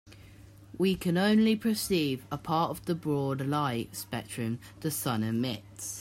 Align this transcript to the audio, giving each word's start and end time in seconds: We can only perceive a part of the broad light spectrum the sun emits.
We 0.79 0.95
can 0.95 1.15
only 1.15 1.55
perceive 1.55 2.25
a 2.31 2.37
part 2.39 2.71
of 2.71 2.85
the 2.85 2.95
broad 2.95 3.39
light 3.45 3.95
spectrum 3.95 4.57
the 4.79 4.89
sun 4.89 5.21
emits. 5.21 5.99